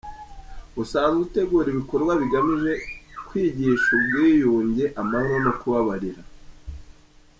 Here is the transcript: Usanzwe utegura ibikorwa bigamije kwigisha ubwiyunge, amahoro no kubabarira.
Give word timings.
Usanzwe 0.81 1.19
utegura 1.25 1.67
ibikorwa 1.71 2.11
bigamije 2.21 2.71
kwigisha 3.27 3.87
ubwiyunge, 3.97 4.85
amahoro 4.99 5.35
no 5.45 5.51
kubabarira. 5.59 6.21